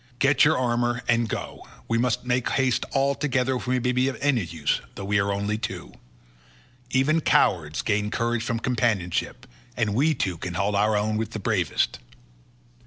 [0.17, 2.85] Get your armour and go, we must make all haste
[3.19, 5.93] together if we may be of any use, though we are only two.
[6.89, 9.45] Even cowards gain courage from companionship,
[9.77, 11.99] and we two can hold our own with the bravest."